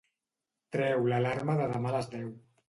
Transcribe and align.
Treu 0.75 1.05
l'alarma 1.11 1.59
de 1.61 1.69
demà 1.75 1.93
a 1.93 1.99
les 1.99 2.11
deu. 2.17 2.35